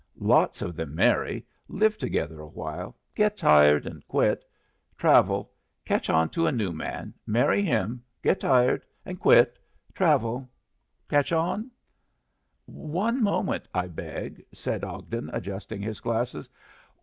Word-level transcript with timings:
"Lots 0.17 0.63
of 0.63 0.75
them 0.75 0.95
marry, 0.95 1.45
live 1.67 1.95
together 1.99 2.39
awhile, 2.39 2.97
get 3.13 3.37
tired 3.37 3.85
and 3.85 4.03
quit, 4.07 4.43
travel, 4.97 5.51
catch 5.85 6.09
on 6.09 6.29
to 6.29 6.47
a 6.47 6.51
new 6.51 6.73
man, 6.73 7.13
marry 7.27 7.61
him, 7.61 8.01
get 8.23 8.39
tired 8.39 8.83
and 9.05 9.19
quit, 9.19 9.59
travel, 9.93 10.49
catch 11.07 11.31
on" 11.31 11.69
"One 12.97 13.21
moment, 13.21 13.67
I 13.75 13.89
beg," 13.89 14.43
said 14.51 14.83
Ogden, 14.83 15.29
adjusting 15.33 15.83
his 15.83 15.99
glasses. 15.99 16.49